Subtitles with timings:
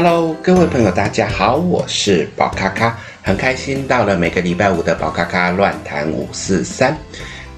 [0.00, 6.96] Hello，各位朋友，大家好，我是宝咖咖，很开心到了每个礼拜五的宝咖咖乱谈五四三。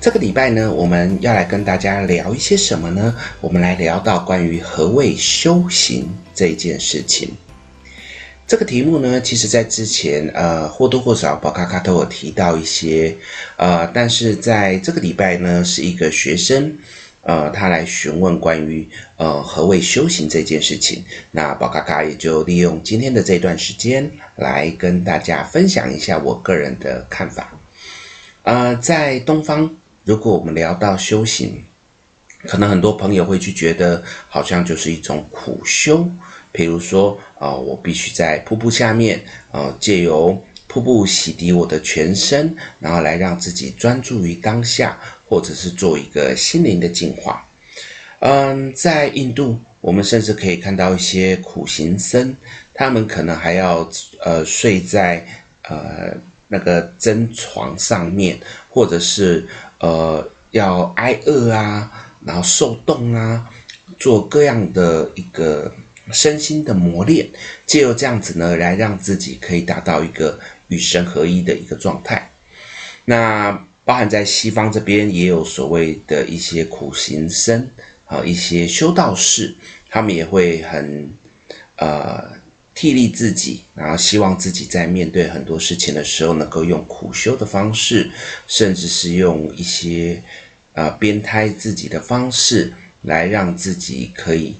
[0.00, 3.14] 这个礼拜呢，我们要来跟大家聊一些什么呢？
[3.42, 7.28] 我们来聊到关于何谓修行这件事情。
[8.46, 13.14] 这个题目呢，其实在之前呃或多或少宝咖咖都有提到一些，
[13.58, 16.78] 呃，但是在这个礼拜呢，是一个学生。
[17.22, 27.52] 呃，他来询问关于呃何谓修行这件事情，那宝咖咖也就利用今天的这段时间来跟大家分享一下我个人的看法。
[28.42, 29.70] 呃，在东方，
[30.04, 31.62] 如果我们聊到修行，
[32.46, 36.08] 可能很多朋友会去觉得好像就是一种苦修，
[36.50, 44.96] 比如说啊、我必须在瀑布下面啊、借由瀑布洗涤我的全身，然后来让自己专注于当下。
[45.30, 47.46] 或者是做一个心灵的净化，
[48.18, 52.34] 嗯，在印度，我们甚至可以看到一些苦行僧，
[52.74, 53.88] 他们可能还要
[54.24, 55.24] 呃睡在
[55.68, 56.12] 呃
[56.48, 58.36] 那个针床上面，
[58.68, 59.46] 或者是
[59.78, 63.48] 呃要挨饿啊，然后受冻啊，
[64.00, 65.72] 做各样的一个
[66.10, 67.24] 身心的磨练，
[67.66, 70.36] 借由这样子呢，来让自己可以达到一个
[70.70, 72.30] 与神合一的一个状态。
[73.04, 73.66] 那。
[73.82, 77.68] 包含在西方这边也有所谓的一些苦行僧
[78.06, 79.52] 啊，一些修道士，
[79.88, 81.10] 他们也会很
[81.74, 82.22] 呃
[82.72, 88.08] 替力自己，然后希望自己在面对很多事情的时候，能够用苦修的方式，
[88.46, 90.22] 甚至是用一些
[90.74, 94.54] 呃鞭胎自己的方式，来让自己可以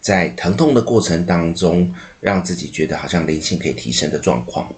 [0.00, 4.72] 在疼痛的过程当中，让自己觉得好像灵性可以提升的状况。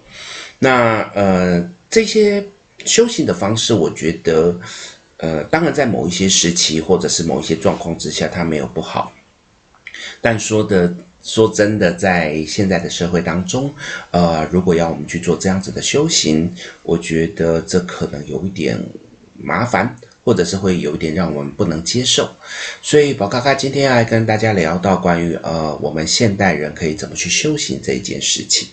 [0.61, 2.47] 那呃这些。
[2.83, 4.59] 修行的方式，我觉得，
[5.17, 9.13] 呃，当然在某一些时期或者是某一些状况之下，它没有不好。
[10.19, 10.91] 但说的
[11.23, 13.71] 说真的，在现在的社会当中，
[14.09, 16.51] 呃，如果要我们去做这样子的修行，
[16.81, 18.83] 我觉得这可能有一点
[19.37, 22.27] 麻烦，或者是会有一点让我们不能接受。
[22.81, 28.69] 所以，宝咖咖今天要来跟大家聊到关于呃，我们现代人可以怎么去修行这一件事情。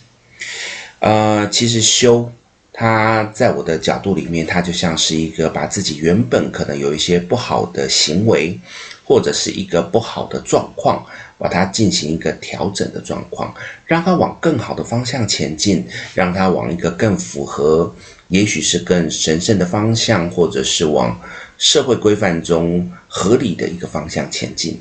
[1.00, 2.32] 呃，其实修。
[2.80, 8.56] 它在我的角度里面，它就像是一个把自己原本可能有一些不好的行为，
[9.04, 11.04] 或者是一个不好的状况，
[11.38, 13.52] 把它进行一个调整的状况，
[13.84, 17.92] 让它往更好的方向前进，让它往一个更符合，
[18.28, 21.20] 也许是更神圣的方向，或者是往
[21.58, 24.80] 社会规范中合理的一个方向前进。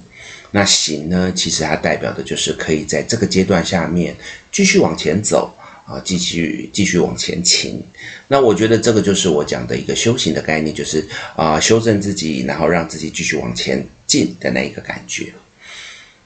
[0.51, 4.15] 那行呢，其实它代表的就是可以在这个阶段下面
[4.51, 5.51] 继续往前走。
[5.87, 7.81] 啊，继续继续往前倾。
[8.27, 15.33] 那我觉得这个就是我讲的一个修行的概念，就是啊，修正自己，然后让自己继续往前进的那一个感觉。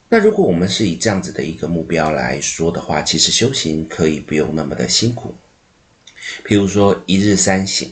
[0.09, 5.35] 那如果我们是以这样子的一个目标来说的话，其实修行可以不用那么的辛苦。
[6.43, 7.87] 譬如说一日三省。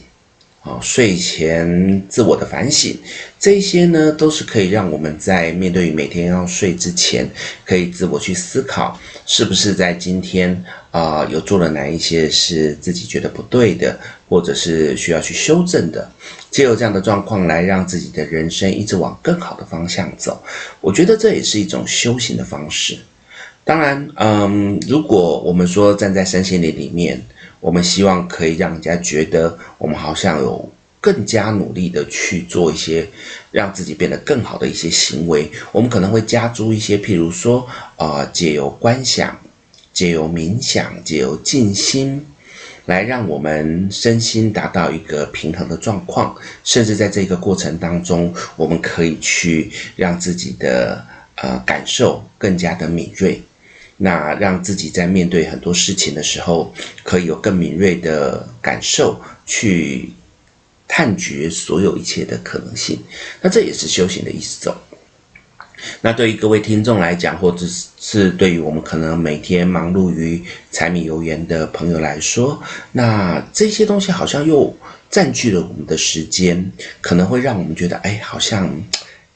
[0.62, 2.94] 啊，睡前自我的反省，
[3.38, 7.26] 这些呢都是可以让我们在面对每天要睡之前，
[7.64, 13.98] 可以自我去思考，是不是在今天啊、有做了哪一些是自己觉得不对的，
[14.28, 16.06] 或者是需要去修正的，
[16.50, 20.42] 借由这样的状况来让自己的人生一直往更好的方向走。
[20.82, 22.98] 我觉得这也是一种修行的方式。
[23.64, 27.20] 当然，嗯，如果我们说站在身心灵里面。
[27.62, 33.06] 我们希望可以让人家觉得我们好像有更加努力的去做一些
[33.50, 35.46] 让自己变得更好的一些行为。
[35.70, 39.38] 我们可能会加诸一些，譬如说，呃，借由观想、
[39.92, 42.24] 借由冥想、借由静心，
[42.86, 46.34] 来让我们身心达到一个平衡的状况。
[46.64, 51.04] 甚至在这个过程当中，我们可以去让自己的
[51.34, 53.42] 呃感受更加的敏锐。
[54.02, 60.10] 那让自己在面对很多事情的时候，可以有更敏锐的感受，去
[60.88, 62.98] 探掘所有一切的可能性。
[63.42, 64.72] 那这也是修行的意思。
[66.00, 67.66] 那对于各位听众来讲，或者
[67.98, 70.42] 是对于我们可能每天忙碌于
[70.72, 72.58] 柴米油盐的朋友来说，
[72.92, 74.74] 那这些东西好像又
[75.10, 78.74] 占据了我们的时间，可能会让我们觉得，哎，好像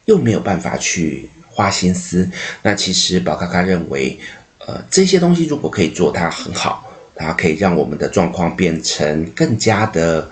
[0.06, 2.26] 又没有办法去花心思。
[2.62, 4.18] 那其实宝咖咖认为。
[4.66, 10.28] 呃，这些东西如果可以做，它很好，它可以让我们的状况变成更加的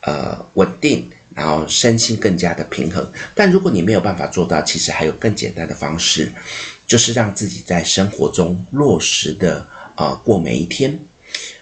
[0.00, 3.08] 呃稳定，然后身心更加的平衡。
[3.34, 6.32] 但如果你没有办法做到，其实还有更简单的方式，
[6.86, 9.66] 就是让自己在生活中落实的
[9.96, 10.98] 呃过每一天。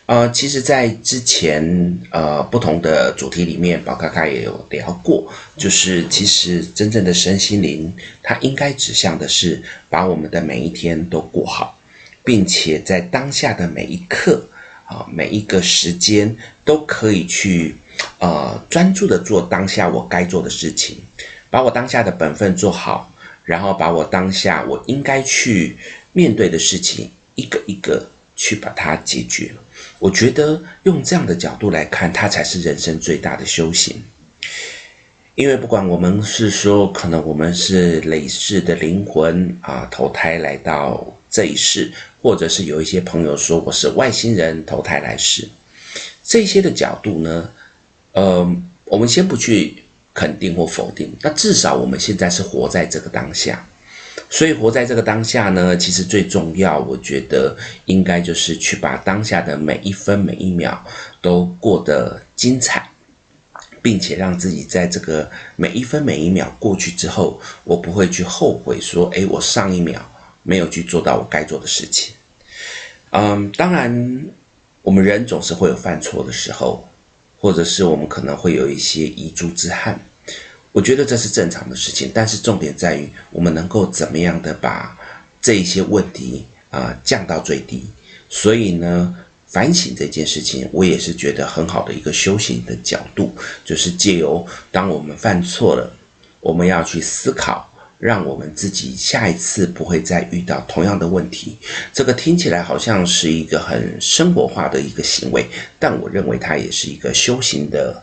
[0.06, 5.26] 呃，其实，在之前呃不同的主题里面，宝咖咖也有聊过，
[5.56, 7.90] 就是其实真正的身心灵，
[8.22, 11.78] 它应该指向的是把我们的每一天都过好。
[12.24, 14.44] 并且在当下的每一刻
[14.86, 16.34] 啊，每一个时间
[16.64, 17.76] 都可以去
[18.18, 20.96] 呃专注的做当下我该做的事情，
[21.50, 23.12] 把我当下的本分做好，
[23.44, 25.76] 然后把我当下我应该去
[26.12, 29.52] 面对的事情一个一个去把它解决。
[29.98, 34.02] 我觉得用这样的角度来看，它才是人生最大的修行。
[35.34, 41.90] 因为不管我们是说，可能我们是累世的灵魂啊，投胎来到这一世，
[42.22, 45.48] 或者是有一些朋友说我是外星人投胎来世，
[46.22, 47.50] 这些的角度呢，
[48.12, 49.82] 呃，我们先不去
[50.14, 53.66] 肯定或否定，那至少我们现在是活在这个当下，
[54.30, 57.56] 所以活在这个当下呢，其实最重要，我觉得
[57.86, 60.86] 应该就是去把当下的每一分每一秒
[61.20, 62.88] 都过得精彩。
[63.82, 70.00] 并且让自己在这个每一分每一秒过去之后，我不会去后悔说，诶，我上一秒
[70.44, 72.14] 没有去做到我该做的事情。
[73.10, 74.28] 嗯，当然，
[74.82, 76.88] 我们人总是会有犯错的时候，
[77.40, 80.00] 或者是我们可能会有一些遗珠之憾，
[80.72, 82.10] 我觉得这是正常的事情。
[82.14, 84.96] 但是重点在于，我们能够怎么样的把
[85.40, 87.84] 这一些问题啊，降到最低。
[88.28, 89.14] 所以呢，
[89.46, 93.32] 反省这件事情，我也是觉得很好的一个修行的角度，
[93.64, 95.88] 就是借由当我们犯错了，
[96.40, 101.56] 我们要去思考，让我们自己下一次不会再遇到同样的问题。
[101.92, 105.46] 这个听起来好像是一个很生活化的一个行为，
[105.78, 108.02] 但我认为它也是一个修行的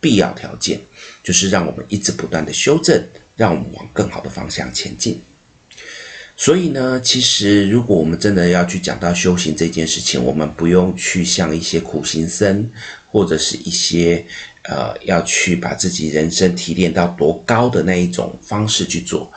[0.00, 0.80] 必要条件，
[1.22, 3.02] 就是让我们一直不断的修正，
[3.36, 5.20] 让我们往更好的方向前进。
[6.38, 12.68] 所以呢，其实如果我们真的要去讲到修行这件事情，我们不用去像一些苦行僧，
[13.10, 14.22] 或者是一些
[14.64, 19.32] 呃要去把自己人生提炼到多高的那一种方式去做。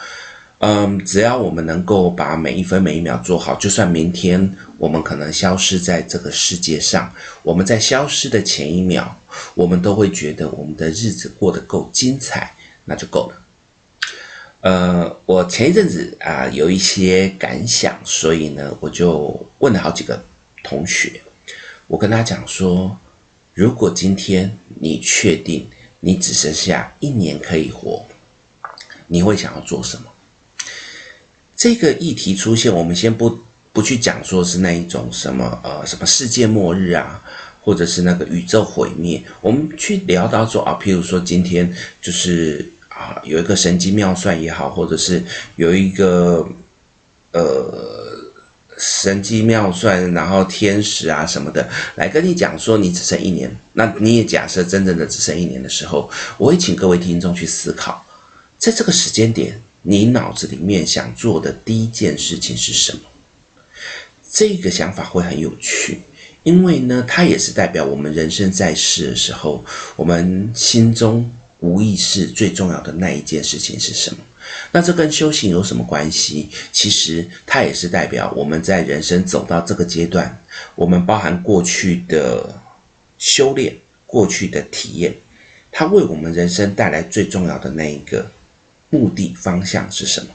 [0.57, 7.09] 嗯，只要我们能够把每一分每一秒做好，就算明天我们可能消失在这个世界上，
[7.43, 9.17] 我们在消失的前一秒，
[9.55, 12.51] 我们都会觉得我们的日子过得够精彩，
[12.83, 13.48] 那就够了。
[14.61, 20.21] 呃，我前一阵子啊有一些感想，所以呢，我就问了好几个
[20.63, 21.21] 同学，
[21.87, 22.97] 我跟他讲说，
[23.53, 25.65] 如果今天你确定
[26.01, 28.05] 你只剩下一年可以活，
[29.07, 30.11] 你会想要做什么？
[31.55, 33.39] 这个议题出现，我们先不
[33.71, 37.23] 不去讲说是那一种什么呃什么世界末日啊，
[37.63, 42.69] 或者是那个宇宙毁灭，我们去聊到说啊，譬如说今天就是。
[42.99, 45.23] 啊，有一个神机妙算也好，或者是
[45.55, 46.45] 有一个
[47.31, 48.19] 呃
[48.77, 58.05] 神机妙算，然后天使啊什么的来跟你讲说你只剩一年，那你也假设真正的只剩一年的时候，我会请各位听众去思考，
[58.57, 62.99] 在这个时间点，你脑子里面想做的第一件事情是什么？
[64.29, 66.01] 这个想法会很有趣，
[66.43, 69.63] 因为呢，它也是代表我们人生在世的时候，
[69.95, 71.31] 我们心中。
[71.59, 74.17] 无意识最重要的那一件事情是什么？
[74.71, 76.49] 那这跟修行有什么关系？
[76.71, 80.41] 其实它也是代表我们在人生走到这个阶段，
[80.75, 82.49] 我们包含过去的
[83.17, 83.75] 修炼、
[84.05, 85.13] 过去的体验，
[85.71, 88.25] 它为我们人生带来最重要的那一个
[88.89, 90.29] 目的方向是什么？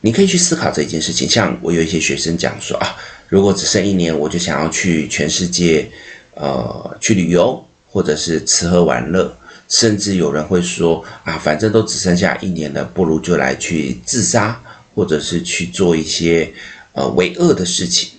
[0.00, 1.28] 你可以去思考这一件事情。
[1.28, 2.96] 像我有一些学生讲说啊，
[3.28, 5.90] 如果只剩一年，我就想要去全世界，
[6.34, 9.36] 呃，去旅游，或者是吃喝玩乐。
[9.72, 14.60] 甚至有人会说啊，反正都只剩下一年了，不如就来去自杀，
[14.94, 16.52] 或者是去做一些
[16.92, 18.10] 呃为恶的事情。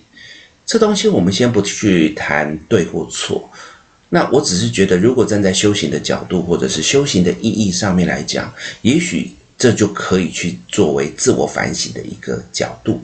[0.66, 3.48] 这东西我们先不去谈对或错。
[4.08, 13.00] 那我只是觉得，如果站在修行的角度，或者是修行的意义上面来讲，也许这就可以去作为自我反省的一个角度，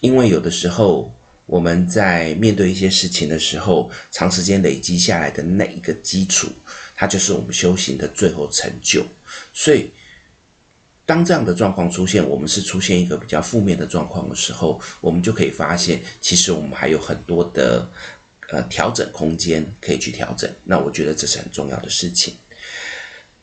[0.00, 1.12] 因为有的时候。
[1.48, 6.46] 我们在面对一些事情的时候，长时间累积下来的那一个基础，
[6.94, 9.02] 它就是我们修行的最后成就。
[9.54, 9.90] 所以，
[11.06, 17.88] 当这样的状况出现，我们是出现一个比较负面的状况的时候，我们就可以发现，其实我们还有很多的
[18.50, 20.50] 呃调整空间可以去调整。
[20.64, 22.34] 那我觉得这是很重要的事情。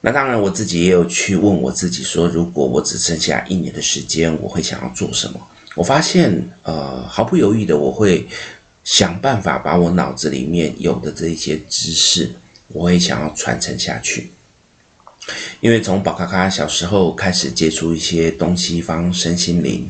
[0.02, 5.40] 那当然，我自己也有去问我自己说，如果我只剩下一年的时间，我会想要做什么？
[5.76, 8.26] 我发现，呃，毫不犹豫的，我会
[8.86, 12.34] 想办法把我脑子里面有的这些知识，
[12.70, 14.32] 我会想要传承下去。
[15.60, 19.90] 因为从宝咖咖小时候开始接触一些东西方身心灵，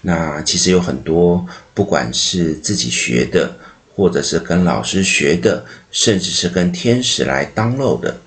[0.00, 1.44] 那其实有很多，
[1.74, 3.54] 不管是自己学的，
[3.94, 8.18] 或者是跟老师学的，甚至是跟天使来 download 的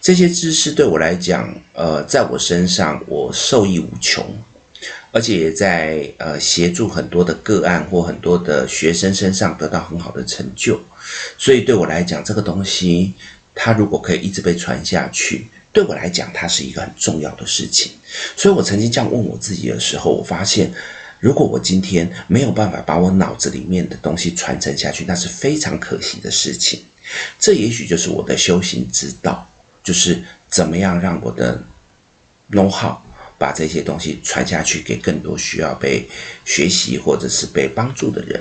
[0.00, 4.24] 这些知识，对我来讲，呃，在我身上我受益无穷。
[5.10, 10.80] 而且也在呃协助很多的个案或很多的学生身上得到很好的成就。
[11.38, 13.14] 所以对我来讲，这个东西
[13.54, 17.92] 它如果可以一直被传下去，对我来讲它是一个很重要的事情。
[18.36, 20.70] 所以我曾经这样问我自己的时候，我发现，
[21.20, 26.82] 如果我今天没有办法把我脑子里面的东西传承下去，那是非常可惜的事情。
[27.38, 29.48] 这也许就是我的修行之道，
[29.82, 31.62] 就是怎么样让我的
[32.50, 32.98] know-how
[33.38, 36.06] 把这些东西传下去给更多需要被
[36.44, 38.40] 学习或者是被帮助的人。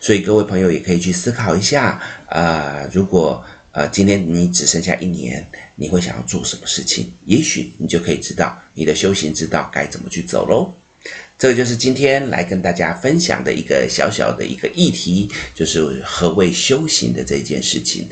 [0.00, 7.12] 所以各位朋友也可以去思考一下，呃，如果呃今天你只剩下一年，你会想要做什么事情？
[7.26, 10.74] 也许你就可以知道你的修行之道该怎么去走喽。
[11.38, 18.06] 这个就是今天来跟大家分享的一个小小的一个议题，就是何谓修行的这件事情。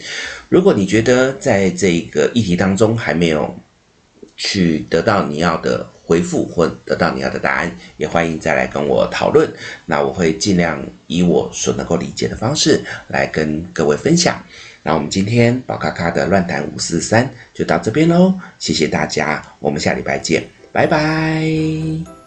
[0.49, 3.55] 如果你觉得在这个议题当中还没有
[4.37, 9.47] 去得到你要的回复或得到你要的答案，也欢迎再来跟我讨论。
[9.85, 14.43] 那我会尽量以我所能够理解的方式来跟各位分享。
[14.83, 22.18] 那我们今天宝咖咖的乱谈五四三就到这边喽，谢谢大家，我们下礼拜见，拜拜。